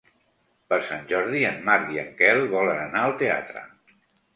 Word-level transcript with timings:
Per 0.71 0.79
Sant 0.87 1.03
Jordi 1.11 1.43
en 1.51 1.61
Marc 1.69 1.95
i 1.99 2.03
en 2.07 2.13
Quel 2.25 2.45
volen 2.59 2.87
anar 2.91 3.07
al 3.09 3.19
teatre. 3.25 3.69